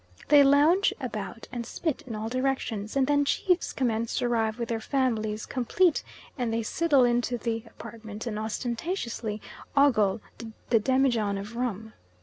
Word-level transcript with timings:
They 0.29 0.41
lounge 0.43 0.95
about 0.99 1.47
and 1.51 1.63
spit 1.63 2.01
in 2.07 2.15
all 2.15 2.27
directions, 2.27 2.95
and 2.95 3.05
then 3.05 3.23
chiefs 3.23 3.71
commence 3.71 4.15
to 4.15 4.25
arrive 4.25 4.57
with 4.57 4.69
their 4.69 4.79
families 4.79 5.45
complete, 5.45 6.01
and 6.39 6.51
they 6.51 6.63
sidle 6.63 7.03
into 7.03 7.37
the 7.37 7.65
apartment 7.67 8.25
and 8.25 8.39
ostentatiously 8.39 9.43
ogle 9.77 10.19
the 10.69 10.79
demijohn 10.79 11.37
of 11.37 11.55
rum. 11.55 11.93